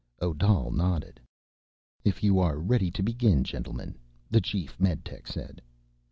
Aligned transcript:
Odal 0.19 0.71
nodded. 0.71 1.19
"If 2.03 2.23
you 2.23 2.39
are 2.39 2.57
ready 2.57 2.89
to 2.89 3.03
begin, 3.03 3.43
gentlemen," 3.43 3.99
the 4.31 4.41
chief 4.41 4.75
meditech 4.79 5.27
said. 5.27 5.61